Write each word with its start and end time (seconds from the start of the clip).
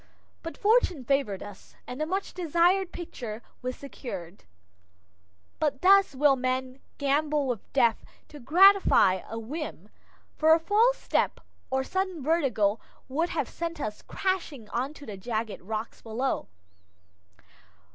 But 0.41 0.57
fortune 0.57 1.05
favored 1.05 1.43
us, 1.43 1.75
and 1.85 2.01
the 2.01 2.07
much 2.07 2.33
desired 2.33 2.91
picture 2.91 3.43
was 3.61 3.75
secured. 3.75 4.45
But 5.59 5.83
thus 5.83 6.15
will 6.15 6.35
men 6.35 6.79
gamble 6.97 7.45
with 7.47 7.71
death 7.71 8.03
to 8.29 8.39
gratify 8.39 9.21
a 9.29 9.37
whim, 9.37 9.89
for 10.35 10.55
a 10.55 10.59
false 10.59 10.97
step 10.97 11.39
or 11.69 11.83
sudden 11.83 12.23
vertigo 12.23 12.79
would 13.07 13.29
have 13.29 13.47
sent 13.47 13.79
us 13.79 14.01
crashing 14.01 14.67
on 14.71 14.95
to 14.95 15.05
the 15.05 15.17
jagged 15.17 15.61
rocks 15.61 16.01
below. 16.01 16.47